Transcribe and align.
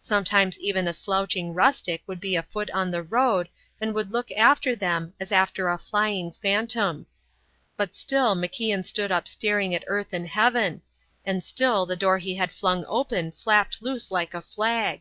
Sometimes 0.00 0.56
even 0.60 0.86
a 0.86 0.92
slouching 0.92 1.52
rustic 1.52 2.00
would 2.06 2.20
be 2.20 2.36
afoot 2.36 2.70
on 2.70 2.92
the 2.92 3.02
road 3.02 3.48
and 3.80 3.96
would 3.96 4.12
look 4.12 4.30
after 4.30 4.76
them, 4.76 5.12
as 5.18 5.32
after 5.32 5.68
a 5.68 5.76
flying 5.76 6.30
phantom. 6.30 7.06
But 7.76 7.96
still 7.96 8.36
MacIan 8.36 8.84
stood 8.86 9.10
up 9.10 9.26
staring 9.26 9.74
at 9.74 9.82
earth 9.88 10.12
and 10.12 10.28
heaven; 10.28 10.82
and 11.24 11.42
still 11.42 11.84
the 11.84 11.96
door 11.96 12.18
he 12.18 12.36
had 12.36 12.52
flung 12.52 12.84
open 12.86 13.32
flapped 13.32 13.82
loose 13.82 14.12
like 14.12 14.34
a 14.34 14.40
flag. 14.40 15.00